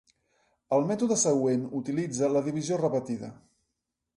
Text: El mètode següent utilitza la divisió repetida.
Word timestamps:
El 0.77 0.87
mètode 0.91 1.17
següent 1.23 1.67
utilitza 1.81 2.31
la 2.37 2.43
divisió 2.49 2.81
repetida. 2.85 3.31